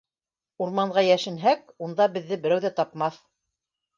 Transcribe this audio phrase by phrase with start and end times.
[0.67, 3.21] Урманға йәшенһәк, унда беҙҙе берәү ҙә тапмаҫ.